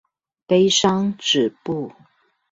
[0.47, 1.91] 悲傷止步